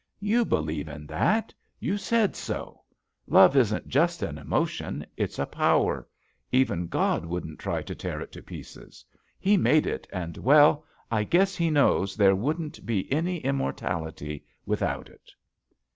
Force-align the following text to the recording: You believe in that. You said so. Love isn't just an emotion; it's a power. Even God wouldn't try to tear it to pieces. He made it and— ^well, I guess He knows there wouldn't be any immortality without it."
You 0.19 0.45
believe 0.45 0.87
in 0.87 1.05
that. 1.05 1.53
You 1.79 1.95
said 1.95 2.35
so. 2.35 2.81
Love 3.27 3.55
isn't 3.55 3.87
just 3.87 4.23
an 4.23 4.39
emotion; 4.39 5.05
it's 5.15 5.37
a 5.37 5.45
power. 5.45 6.07
Even 6.51 6.87
God 6.87 7.23
wouldn't 7.23 7.59
try 7.59 7.83
to 7.83 7.93
tear 7.93 8.19
it 8.19 8.31
to 8.31 8.41
pieces. 8.41 9.05
He 9.39 9.57
made 9.57 9.85
it 9.85 10.07
and— 10.11 10.33
^well, 10.37 10.81
I 11.11 11.23
guess 11.23 11.55
He 11.55 11.69
knows 11.69 12.15
there 12.15 12.35
wouldn't 12.35 12.83
be 12.83 13.13
any 13.13 13.41
immortality 13.41 14.43
without 14.65 15.07
it." 15.07 15.29